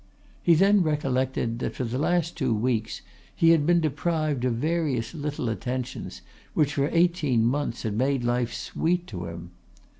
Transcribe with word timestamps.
He 0.41 0.55
then 0.55 0.81
recollected 0.81 1.59
that 1.59 1.75
for 1.75 1.83
the 1.83 1.99
last 1.99 2.35
two 2.35 2.55
weeks 2.55 3.03
he 3.35 3.51
had 3.51 3.67
been 3.67 3.79
deprived 3.81 4.43
of 4.45 4.55
various 4.55 5.13
little 5.13 5.47
attentions 5.47 6.23
which 6.55 6.73
for 6.73 6.89
eighteen 6.91 7.45
months 7.45 7.83
had 7.83 7.93
made 7.93 8.23
life 8.23 8.51
sweet 8.51 9.05
to 9.05 9.25
him. 9.27 9.51